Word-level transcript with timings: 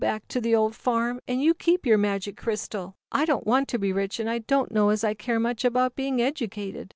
back 0.01 0.27
to 0.27 0.41
the 0.41 0.55
old 0.55 0.75
farm, 0.75 1.21
and 1.27 1.43
you 1.43 1.53
keep 1.53 1.85
your 1.85 1.95
Magic 1.95 2.35
Crystal. 2.35 2.95
I 3.11 3.23
don't 3.23 3.45
want 3.45 3.67
to 3.67 3.77
be 3.77 3.93
rich, 3.93 4.19
and 4.19 4.27
I 4.27 4.39
don't 4.39 4.71
know 4.71 4.89
as 4.89 5.03
I 5.03 5.13
care 5.13 5.39
much 5.39 5.63
about 5.63 5.95
being 5.95 6.19
educated. 6.19 6.89